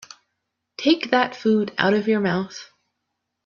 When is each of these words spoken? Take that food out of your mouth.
Take 0.77 1.11
that 1.11 1.35
food 1.35 1.75
out 1.77 1.93
of 1.93 2.07
your 2.07 2.21
mouth. 2.21 2.71